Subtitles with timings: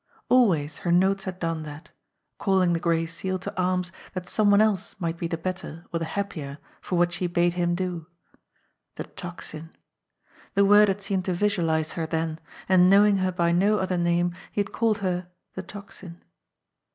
[0.29, 1.91] Always her notes had done that
[2.39, 5.99] calling the Gray Seal to arms that some one else might be the better or
[5.99, 8.07] the happier for what she bade him do.
[8.95, 9.69] The Tocsin!
[10.55, 14.33] The word had seemed to visualise her then, and, knowing her by no other name,
[14.51, 16.23] he had called her the Tocsin.